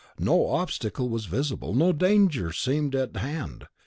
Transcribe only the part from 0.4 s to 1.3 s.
obstacle was